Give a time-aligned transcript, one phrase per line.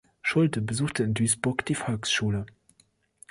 [0.23, 2.47] Schulte besuchte in Duisburg die Volksschule.